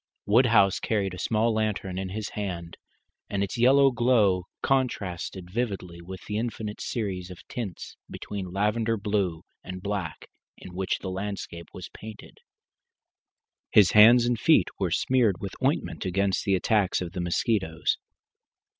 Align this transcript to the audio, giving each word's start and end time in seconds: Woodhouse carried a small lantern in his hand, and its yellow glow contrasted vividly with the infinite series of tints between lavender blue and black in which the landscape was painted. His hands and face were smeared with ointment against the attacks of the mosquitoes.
Woodhouse 0.25 0.79
carried 0.79 1.13
a 1.13 1.19
small 1.19 1.53
lantern 1.53 1.99
in 1.99 2.09
his 2.09 2.29
hand, 2.29 2.75
and 3.29 3.43
its 3.43 3.55
yellow 3.55 3.91
glow 3.91 4.47
contrasted 4.63 5.51
vividly 5.53 6.01
with 6.01 6.21
the 6.25 6.37
infinite 6.39 6.81
series 6.81 7.29
of 7.29 7.47
tints 7.47 7.97
between 8.09 8.51
lavender 8.51 8.97
blue 8.97 9.43
and 9.63 9.83
black 9.83 10.27
in 10.57 10.73
which 10.73 10.97
the 11.03 11.11
landscape 11.11 11.67
was 11.71 11.89
painted. 11.89 12.39
His 13.69 13.91
hands 13.91 14.25
and 14.25 14.39
face 14.39 14.63
were 14.79 14.89
smeared 14.89 15.35
with 15.39 15.53
ointment 15.63 16.03
against 16.03 16.45
the 16.45 16.55
attacks 16.55 16.99
of 16.99 17.11
the 17.11 17.21
mosquitoes. 17.21 17.99